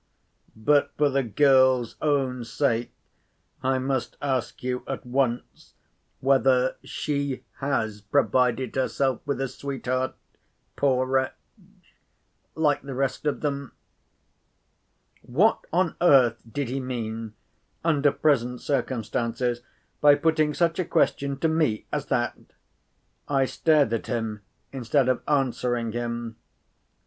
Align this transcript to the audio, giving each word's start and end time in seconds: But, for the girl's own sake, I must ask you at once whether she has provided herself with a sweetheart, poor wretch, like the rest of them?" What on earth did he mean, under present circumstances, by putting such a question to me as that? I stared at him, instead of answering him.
But, 0.55 0.93
for 0.97 1.11
the 1.11 1.21
girl's 1.21 1.95
own 2.01 2.43
sake, 2.43 2.91
I 3.61 3.77
must 3.77 4.17
ask 4.19 4.63
you 4.63 4.83
at 4.87 5.05
once 5.05 5.75
whether 6.21 6.75
she 6.83 7.43
has 7.59 8.01
provided 8.01 8.75
herself 8.75 9.21
with 9.27 9.39
a 9.39 9.47
sweetheart, 9.47 10.15
poor 10.75 11.05
wretch, 11.05 11.35
like 12.55 12.81
the 12.81 12.95
rest 12.95 13.27
of 13.27 13.41
them?" 13.41 13.73
What 15.21 15.65
on 15.71 15.95
earth 16.01 16.41
did 16.51 16.67
he 16.69 16.79
mean, 16.79 17.35
under 17.83 18.11
present 18.11 18.59
circumstances, 18.61 19.61
by 20.01 20.15
putting 20.15 20.55
such 20.55 20.79
a 20.79 20.85
question 20.85 21.37
to 21.41 21.47
me 21.47 21.85
as 21.91 22.07
that? 22.07 22.35
I 23.27 23.45
stared 23.45 23.93
at 23.93 24.07
him, 24.07 24.41
instead 24.73 25.07
of 25.07 25.21
answering 25.27 25.91
him. 25.91 26.37